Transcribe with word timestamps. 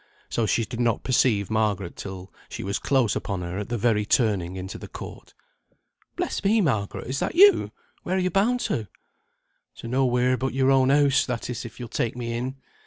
So 0.29 0.47
she 0.47 0.65
did 0.65 0.79
not 0.79 1.03
perceive 1.03 1.51
Margaret 1.51 1.95
till, 1.95 2.33
she 2.49 2.63
was 2.63 2.79
close 2.79 3.15
upon 3.15 3.43
her 3.43 3.59
at 3.59 3.69
the 3.69 3.77
very 3.77 4.03
turning 4.03 4.55
into 4.55 4.79
the 4.79 4.87
court. 4.87 5.35
"Bless 6.15 6.43
me, 6.43 6.59
Margaret! 6.59 7.05
is 7.05 7.19
that 7.19 7.35
you? 7.35 7.69
Where 8.01 8.15
are 8.15 8.19
you 8.19 8.31
bound 8.31 8.61
to?" 8.61 8.87
"To 9.75 9.87
nowhere 9.87 10.37
but 10.37 10.55
your 10.55 10.71
own 10.71 10.89
house 10.89 11.23
(that 11.27 11.51
is, 11.51 11.65
if 11.65 11.79
you'll 11.79 11.87
take 11.87 12.17
me 12.17 12.33
in). 12.35 12.55